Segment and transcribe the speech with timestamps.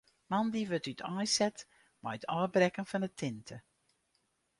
[0.31, 1.57] Moandei wurdt úteinset
[2.03, 3.57] mei it ôfbrekken fan de tinte.